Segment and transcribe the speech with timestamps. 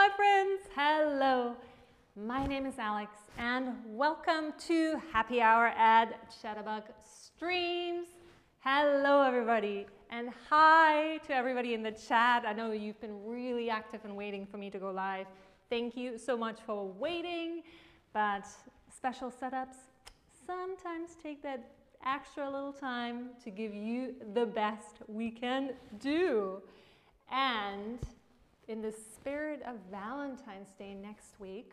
[0.00, 0.62] my friends.
[0.74, 1.54] Hello.
[2.16, 8.06] My name is Alex, and welcome to Happy Hour at Chatterbug Streams.
[8.60, 12.46] Hello, everybody, and hi to everybody in the chat.
[12.46, 15.26] I know you've been really active and waiting for me to go live.
[15.68, 17.62] Thank you so much for waiting,
[18.14, 18.46] but
[18.96, 19.76] special setups
[20.46, 21.72] sometimes take that
[22.06, 26.62] extra little time to give you the best we can do.
[27.30, 27.98] And
[28.70, 31.72] in the spirit of Valentine's Day next week,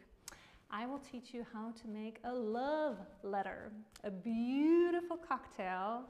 [0.72, 3.72] I will teach you how to make a love letter,
[4.04, 6.06] a beautiful cocktail,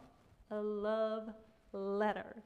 [0.49, 1.27] a love
[1.73, 2.37] letter.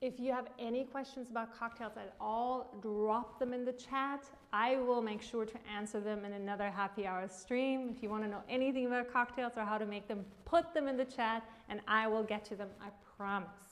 [0.00, 4.24] If you have any questions about cocktails at all, drop them in the chat.
[4.54, 7.92] I will make sure to answer them in another happy hour stream.
[7.94, 10.88] If you want to know anything about cocktails or how to make them, put them
[10.88, 13.65] in the chat and I will get to them, I promise.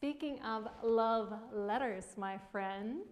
[0.00, 3.02] Speaking of love letters, my friend,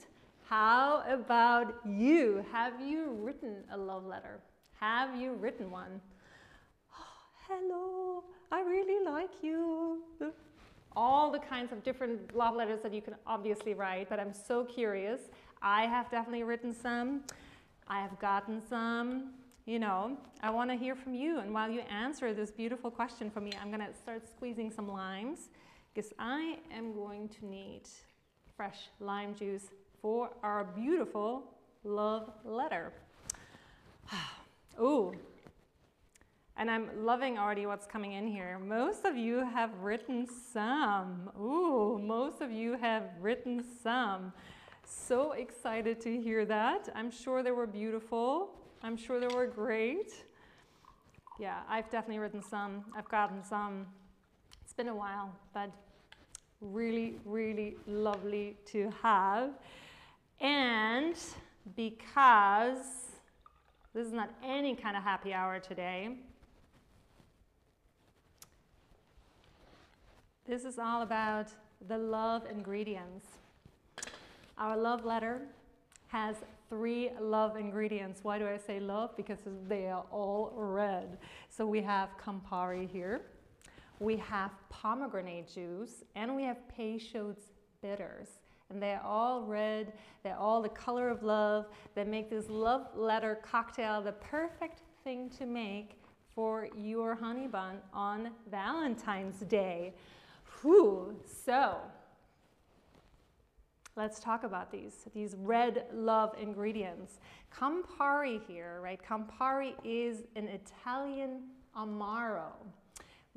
[0.44, 2.44] how about you?
[2.52, 4.38] Have you written a love letter?
[4.78, 6.00] Have you written one?
[6.92, 7.04] Oh,
[7.48, 10.00] hello, I really like you
[10.94, 14.64] all the kinds of different love letters that you can obviously write, but I'm so
[14.64, 15.22] curious.
[15.60, 17.22] I have definitely written some.
[17.88, 19.32] I have gotten some.
[19.64, 21.40] You know, I want to hear from you.
[21.40, 24.88] And while you answer this beautiful question for me, I'm going to start squeezing some
[24.88, 25.48] limes
[25.96, 27.80] because I am going to need
[28.54, 29.70] fresh lime juice
[30.02, 31.44] for our beautiful
[31.84, 32.92] love letter.
[34.78, 35.14] Ooh,
[36.58, 38.58] and I'm loving already what's coming in here.
[38.58, 41.30] Most of you have written some.
[41.40, 44.34] Ooh, most of you have written some.
[44.84, 46.90] So excited to hear that.
[46.94, 48.50] I'm sure they were beautiful.
[48.82, 50.12] I'm sure they were great.
[51.40, 52.84] Yeah, I've definitely written some.
[52.94, 53.86] I've gotten some.
[54.62, 55.70] It's been a while, but
[56.60, 59.50] really, really lovely to have.
[60.40, 61.16] And
[61.74, 62.78] because
[63.94, 66.16] this is not any kind of happy hour today,
[70.48, 71.48] This is all about
[71.88, 73.26] the love ingredients.
[74.56, 75.40] Our love letter
[76.06, 76.36] has
[76.68, 78.20] three love ingredients.
[78.22, 79.16] Why do I say love?
[79.16, 81.18] Because they are all red.
[81.48, 83.22] So we have Campari here,
[83.98, 87.52] we have pomegranate juice, and we have Peychaud's
[87.82, 88.28] bitters.
[88.68, 89.92] And they're all red,
[90.24, 91.66] they're all the color of love.
[91.94, 96.00] They make this love letter cocktail the perfect thing to make
[96.34, 99.94] for your honey bun on Valentine's Day.
[100.60, 101.76] Whew, so
[103.94, 107.20] let's talk about these, these red love ingredients.
[107.56, 109.00] Campari here, right?
[109.02, 111.42] Campari is an Italian
[111.76, 112.52] amaro.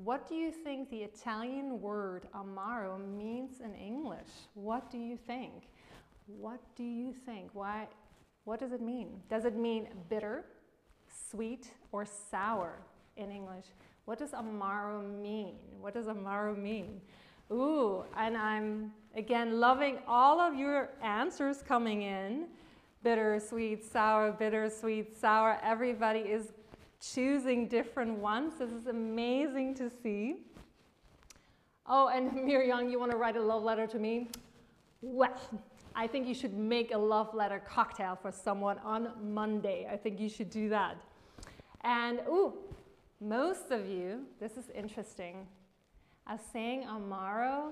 [0.04, 4.30] What do you think the Italian word amaro means in English?
[4.54, 5.68] What do you think?
[6.26, 7.50] What do you think?
[7.52, 7.86] Why,
[8.46, 9.22] what does it mean?
[9.30, 10.46] Does it mean bitter,
[11.30, 12.80] sweet, or sour
[13.18, 13.66] in English?
[14.06, 15.56] What does amaro mean?
[15.82, 17.02] What does amaro mean?
[17.52, 22.46] Ooh, and I'm again loving all of your answers coming in.
[23.04, 25.60] Bitter, sweet, sour, bitter, sweet, sour.
[25.62, 26.54] Everybody is
[27.00, 28.54] choosing different ones.
[28.60, 30.38] This is amazing to see.
[31.88, 34.28] Oh, and Miriam, you want to write a love letter to me?
[35.02, 35.34] Well,
[35.96, 39.88] I think you should make a love letter cocktail for someone on Monday.
[39.92, 40.98] I think you should do that.
[41.82, 42.54] And ooh,
[43.22, 45.48] most of you, this is interesting,
[46.28, 47.72] as saying amaro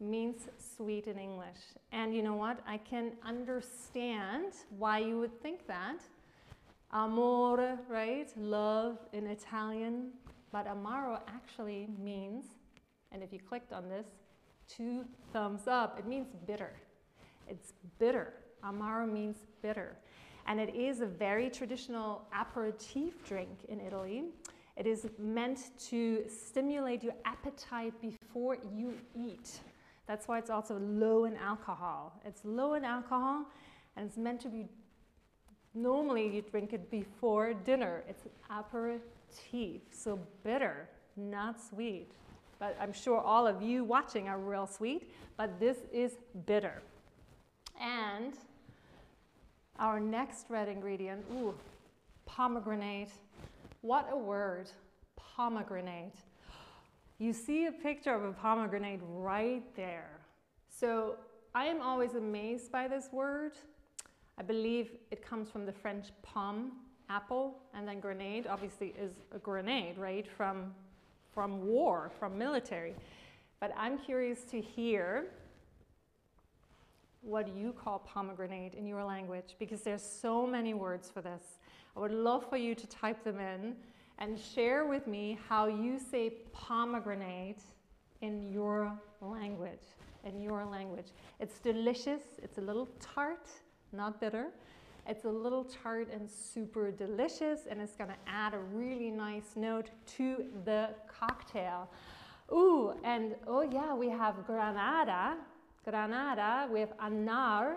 [0.00, 1.58] means sweet in English.
[1.92, 2.60] And you know what?
[2.66, 6.00] I can understand why you would think that.
[6.92, 8.28] Amore, right?
[8.36, 10.10] Love in Italian.
[10.50, 12.44] But amaro actually means,
[13.12, 14.06] and if you clicked on this,
[14.66, 16.72] two thumbs up, it means bitter.
[17.46, 18.32] It's bitter.
[18.64, 19.96] Amaro means bitter
[20.48, 24.24] and it is a very traditional aperitif drink in Italy.
[24.76, 29.60] It is meant to stimulate your appetite before you eat.
[30.06, 32.18] That's why it's also low in alcohol.
[32.24, 33.44] It's low in alcohol
[33.96, 34.64] and it's meant to be,
[35.74, 38.02] normally you drink it before dinner.
[38.08, 42.10] It's an aperitif, so bitter, not sweet.
[42.58, 46.82] But I'm sure all of you watching are real sweet, but this is bitter.
[47.80, 48.34] And
[49.78, 51.54] our next red ingredient, ooh,
[52.26, 53.10] pomegranate.
[53.82, 54.68] What a word,
[55.16, 56.16] pomegranate.
[57.18, 60.10] You see a picture of a pomegranate right there.
[60.68, 61.16] So
[61.54, 63.52] I am always amazed by this word.
[64.38, 66.70] I believe it comes from the French pomme,
[67.10, 70.72] apple, and then grenade obviously is a grenade, right, from,
[71.34, 72.94] from war, from military.
[73.58, 75.26] But I'm curious to hear
[77.22, 81.42] what you call pomegranate in your language because there's so many words for this.
[81.96, 83.74] I would love for you to type them in
[84.18, 87.62] and share with me how you say pomegranate
[88.20, 89.82] in your language.
[90.24, 91.08] In your language.
[91.40, 93.48] It's delicious, it's a little tart,
[93.92, 94.48] not bitter.
[95.06, 99.90] It's a little tart and super delicious, and it's gonna add a really nice note
[100.16, 101.88] to the cocktail.
[102.52, 105.36] Ooh, and oh yeah, we have Granada,
[105.84, 107.76] Granada, we have Anar,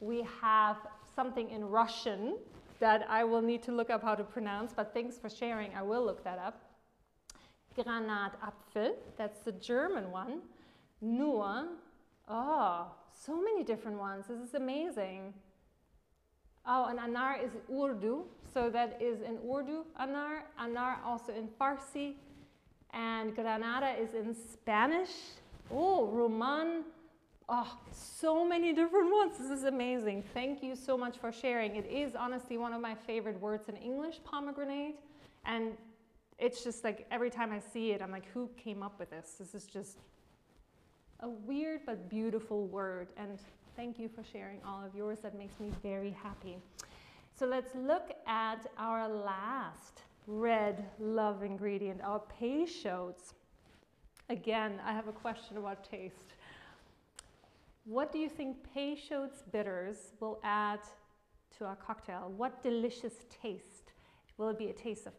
[0.00, 0.78] we have
[1.14, 2.38] something in Russian
[2.80, 5.82] that I will need to look up how to pronounce, but thanks for sharing, I
[5.82, 6.60] will look that up.
[7.76, 10.40] Granatapfel, that's the German one.
[11.00, 11.68] Nur,
[12.28, 15.34] oh, so many different ones, this is amazing.
[16.64, 20.42] Oh, and Anar is Urdu, so that is in Urdu, Anar.
[20.60, 22.14] Anar also in Farsi,
[22.92, 25.10] and Granada is in Spanish.
[25.70, 26.84] Oh, Roman.
[27.48, 29.38] Oh, so many different ones.
[29.38, 30.22] This is amazing.
[30.34, 31.76] Thank you so much for sharing.
[31.76, 34.96] It is honestly one of my favorite words in English, pomegranate.
[35.44, 35.72] And
[36.38, 39.36] it's just like every time I see it, I'm like, who came up with this?
[39.38, 39.98] This is just
[41.22, 43.08] a weird but beautiful word.
[43.16, 43.38] And
[43.74, 45.20] Thank you for sharing all of yours.
[45.20, 46.58] That makes me very happy.
[47.34, 53.34] So let's look at our last red love ingredient, our peychaud's.
[54.28, 56.34] Again, I have a question about taste.
[57.84, 60.80] What do you think peychaud's bitters will add
[61.58, 62.32] to our cocktail?
[62.36, 63.92] What delicious taste?
[64.36, 65.14] Will it be a taste of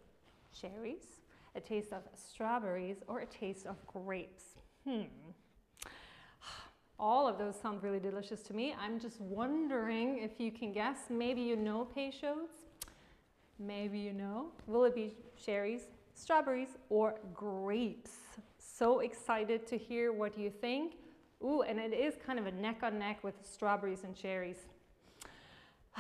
[0.53, 1.21] cherries,
[1.55, 4.44] a taste of strawberries, or a taste of grapes?
[4.88, 5.01] Hmm.
[7.03, 8.73] All of those sound really delicious to me.
[8.79, 11.00] I'm just wondering if you can guess.
[11.09, 12.53] Maybe you know peychaud's.
[13.59, 14.45] Maybe you know.
[14.67, 15.81] Will it be cherries,
[16.13, 18.11] strawberries, or grapes?
[18.57, 20.94] So excited to hear what you think.
[21.44, 24.59] Ooh, and it is kind of a neck on neck with strawberries and cherries.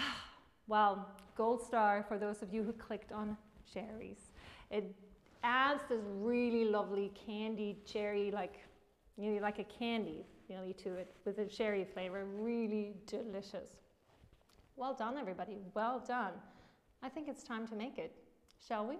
[0.67, 3.35] well, gold star for those of you who clicked on
[3.73, 4.31] cherries.
[4.71, 4.95] It
[5.43, 8.61] adds this really lovely candied cherry, like
[9.17, 12.25] you know, like a candy nearly to it with a sherry flavor.
[12.25, 13.69] Really delicious.
[14.75, 15.57] Well done, everybody.
[15.73, 16.33] Well done.
[17.01, 18.15] I think it's time to make it,
[18.65, 18.95] shall we?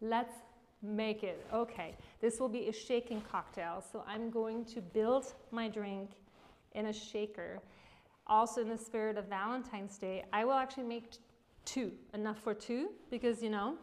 [0.00, 0.34] Let's
[0.82, 1.44] make it.
[1.52, 3.84] Okay, this will be a shaking cocktail.
[3.92, 6.10] So I'm going to build my drink
[6.74, 7.60] in a shaker.
[8.26, 11.12] Also, in the spirit of Valentine's Day, I will actually make
[11.64, 13.74] two, enough for two, because you know,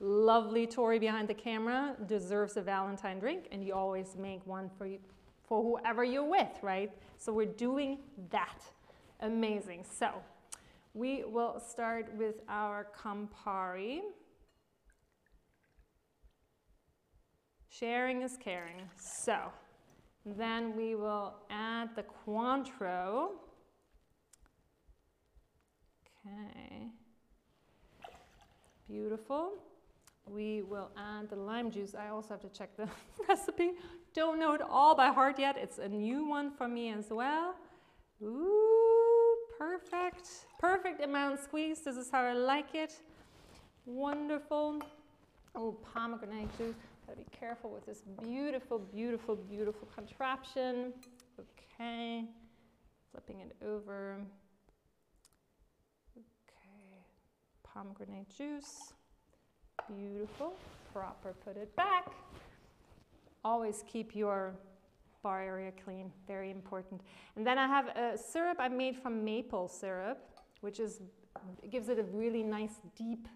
[0.00, 4.86] lovely Tori behind the camera deserves a Valentine drink, and you always make one for
[4.86, 4.98] you,
[5.46, 6.90] for whoever you're with, right?
[7.18, 7.98] So we're doing
[8.30, 8.62] that.
[9.20, 9.84] Amazing.
[9.98, 10.10] So
[10.94, 14.00] we will start with our Campari.
[17.68, 18.82] Sharing is caring.
[18.96, 19.36] So
[20.24, 23.28] then we will add the Cointreau.
[26.26, 26.88] Okay.
[28.88, 29.52] Beautiful.
[30.28, 31.94] We will add the lime juice.
[31.94, 32.88] I also have to check the
[33.28, 33.72] recipe.
[34.16, 35.58] Don't know it all by heart yet.
[35.58, 37.54] It's a new one for me as well.
[38.22, 40.26] Ooh, perfect.
[40.58, 41.84] Perfect amount squeezed.
[41.84, 42.94] This is how I like it.
[43.84, 44.80] Wonderful.
[45.54, 46.74] Oh, pomegranate juice.
[47.06, 50.94] Gotta be careful with this beautiful, beautiful, beautiful contraption.
[51.38, 52.24] Okay,
[53.12, 54.16] flipping it over.
[56.16, 57.04] Okay,
[57.62, 58.94] pomegranate juice.
[59.94, 60.54] Beautiful.
[60.94, 62.06] Proper, put it back.
[63.52, 64.56] Always keep your
[65.22, 67.00] bar area clean, very important.
[67.36, 70.18] And then I have a syrup I made from maple syrup,
[70.62, 71.00] which is
[71.70, 73.28] gives it a really nice deep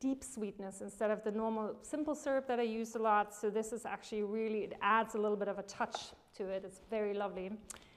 [0.00, 3.32] deep sweetness instead of the normal simple syrup that I use a lot.
[3.32, 5.96] So this is actually really, it adds a little bit of a touch
[6.38, 6.64] to it.
[6.66, 7.52] It's very lovely.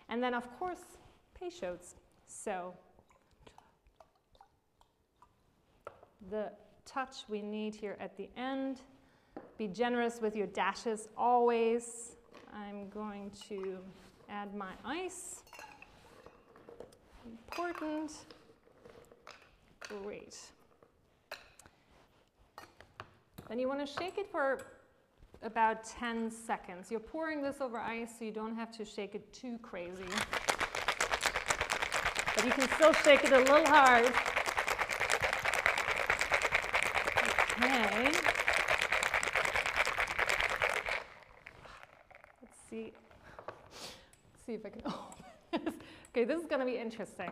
[0.09, 0.85] And then of course,
[1.37, 1.95] peychaud's.
[2.27, 2.73] So
[6.29, 6.51] the
[6.85, 8.81] touch we need here at the end.
[9.57, 12.15] Be generous with your dashes always.
[12.53, 13.77] I'm going to
[14.29, 15.43] add my ice.
[17.25, 18.11] Important.
[19.79, 20.37] Great.
[23.47, 24.59] Then you want to shake it for
[25.43, 26.91] about 10 seconds.
[26.91, 30.03] You're pouring this over ice, so you don't have to shake it too crazy.
[32.35, 34.05] But you can still shake it a little hard.
[37.63, 38.11] Okay.
[42.41, 42.91] Let's see.
[44.33, 45.73] Let's see if I can open this.
[46.09, 47.31] Okay, this is to be interesting.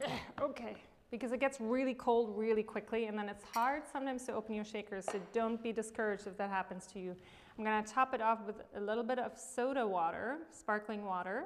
[0.40, 0.76] Okay,
[1.10, 4.64] because it gets really cold really quickly and then it's hard sometimes to open your
[4.64, 7.16] shakers, so don't be discouraged if that happens to you.
[7.56, 11.44] I'm to top it off with a little bit of soda water, sparkling water.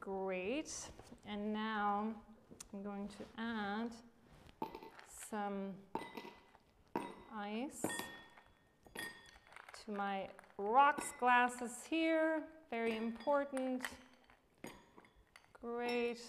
[0.00, 0.72] Great.
[1.28, 2.08] And now
[2.72, 3.90] I'm going to add
[5.30, 5.72] some
[7.36, 7.82] ice
[9.84, 10.26] to my
[10.58, 12.42] rocks glasses here.
[12.70, 13.82] Very important.
[15.62, 16.20] Great.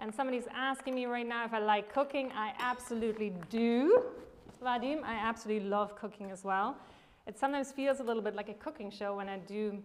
[0.00, 2.32] And somebody's asking me right now if I like cooking.
[2.34, 4.02] I absolutely do.
[4.62, 6.76] Vadim, I absolutely love cooking as well.
[7.26, 9.78] It sometimes feels a little bit like a cooking show when I do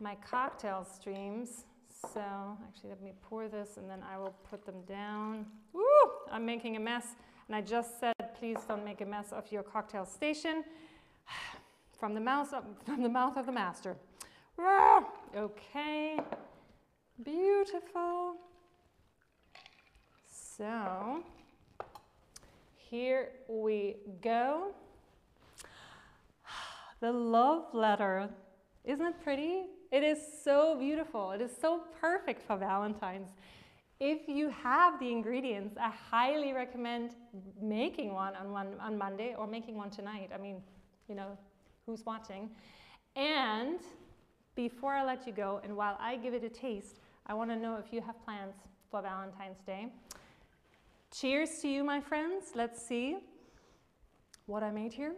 [0.00, 1.64] my cocktail streams.
[2.12, 2.22] So
[2.66, 5.46] actually let me pour this and then I will put them down.
[5.72, 5.82] Woo!
[6.32, 7.08] I'm making a mess.
[7.46, 10.64] And I just said, please don't make a mess of your cocktail station
[11.98, 13.96] from the mouth of, from the, mouth of the master.
[14.58, 15.04] Ah,
[15.36, 16.18] okay,
[17.22, 18.36] beautiful.
[20.56, 21.22] So
[22.90, 24.72] here we go.
[27.00, 28.30] The love letter.
[28.84, 29.64] Isn't it pretty?
[29.90, 31.32] It is so beautiful.
[31.32, 33.30] It is so perfect for Valentine's.
[34.00, 37.10] If you have the ingredients, I highly recommend
[37.60, 40.30] making one on, one on Monday or making one tonight.
[40.34, 40.62] I mean,
[41.08, 41.38] you know,
[41.86, 42.50] who's watching?
[43.16, 43.80] And
[44.54, 47.56] before I let you go, and while I give it a taste, I want to
[47.56, 48.54] know if you have plans
[48.90, 49.88] for Valentine's Day.
[51.12, 52.52] Cheers to you, my friends.
[52.54, 53.18] Let's see
[54.46, 55.14] what I made here.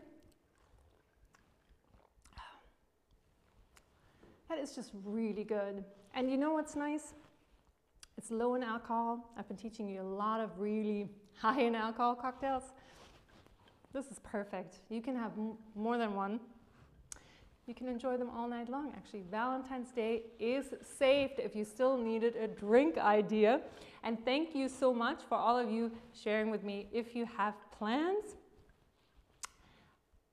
[4.49, 5.85] That is just really good.
[6.15, 7.15] And you know what's nice?
[8.17, 9.33] It's low in alcohol.
[9.37, 12.63] I've been teaching you a lot of really high in alcohol cocktails.
[13.93, 14.77] This is perfect.
[14.89, 15.33] You can have
[15.75, 16.41] more than one.
[17.67, 18.93] You can enjoy them all night long.
[18.97, 20.67] Actually, Valentine's Day is
[20.99, 23.61] saved if you still needed a drink idea.
[24.05, 27.55] And thank you so much for all of you sharing with me if you have
[27.77, 28.37] plans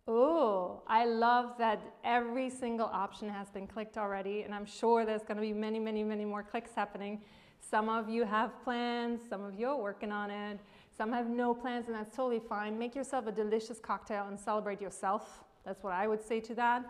[0.05, 5.23] Oh, I love that every single option has been clicked already, and I'm sure there's
[5.23, 7.21] going to be many, many, many more clicks happening.
[7.61, 10.59] Some of you have plans, some of you are working on it,
[10.97, 12.77] some have no plans, and that's totally fine.
[12.77, 15.45] Make yourself a delicious cocktail and celebrate yourself.
[15.63, 16.83] That's what I would say to that.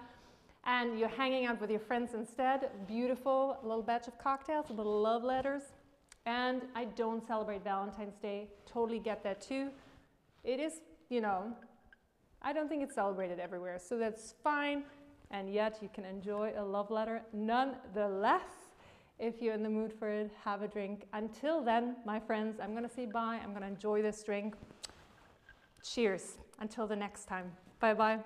[0.66, 2.70] And you're hanging out with your friends instead.
[2.88, 5.64] Beautiful little batch of cocktails, little love letters.
[6.26, 8.48] And I don't celebrate Valentine's Day.
[8.66, 9.70] Totally get that too.
[10.44, 11.54] It is, you know,
[12.42, 14.84] I don't think it's celebrated everywhere, so that's fine.
[15.32, 18.42] And yet you can enjoy a love letter nonetheless.
[19.20, 21.06] If you're in the mood for it, have a drink.
[21.14, 23.40] Until then, my friends, I'm going to say bye.
[23.44, 24.56] I'm going to enjoy this drink.
[25.84, 26.38] Cheers.
[26.60, 27.52] Until the next time.
[27.80, 28.20] Bye bye.